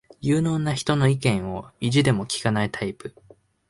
[0.19, 3.13] 有能な人の意見を意地でも聞かないタイプ